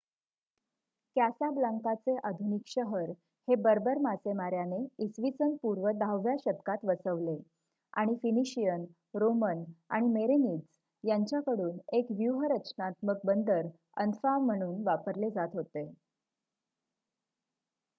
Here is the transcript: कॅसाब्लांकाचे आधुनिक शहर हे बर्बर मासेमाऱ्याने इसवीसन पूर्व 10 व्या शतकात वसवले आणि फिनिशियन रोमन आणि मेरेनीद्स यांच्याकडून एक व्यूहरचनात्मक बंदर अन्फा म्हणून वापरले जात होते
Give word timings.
कॅसाब्लांकाचे 1.15 2.15
आधुनिक 2.23 2.61
शहर 2.67 3.09
हे 3.47 3.55
बर्बर 3.57 3.97
मासेमाऱ्याने 3.97 4.79
इसवीसन 5.03 5.55
पूर्व 5.61 5.87
10 5.99 6.15
व्या 6.23 6.35
शतकात 6.39 6.85
वसवले 6.85 7.37
आणि 7.93 8.15
फिनिशियन 8.15 8.85
रोमन 9.15 9.63
आणि 9.89 10.07
मेरेनीद्स 10.09 10.65
यांच्याकडून 11.03 11.77
एक 11.93 12.11
व्यूहरचनात्मक 12.11 13.25
बंदर 13.25 13.67
अन्फा 13.97 14.37
म्हणून 14.39 14.83
वापरले 14.83 15.29
जात 15.29 15.55
होते 15.55 15.89